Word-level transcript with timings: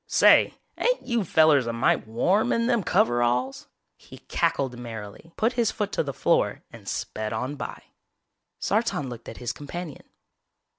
"Say, 0.07 0.55
ain't 0.79 1.03
you 1.03 1.23
fellers 1.23 1.67
a 1.67 1.73
mite 1.73 2.07
warm 2.07 2.51
in 2.51 2.65
them 2.65 2.81
coveralls?" 2.83 3.67
He 3.95 4.17
cackled 4.17 4.79
merrily, 4.79 5.31
put 5.37 5.53
his 5.53 5.69
foot 5.69 5.91
to 5.91 6.01
the 6.01 6.11
floor 6.11 6.63
and 6.73 6.87
sped 6.89 7.31
on 7.33 7.53
by. 7.55 7.83
Sartan 8.59 9.09
looked 9.09 9.29
at 9.29 9.37
his 9.37 9.53
companion. 9.53 10.09